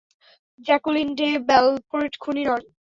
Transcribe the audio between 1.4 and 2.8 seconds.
বেলফোর্ট খুনি নন।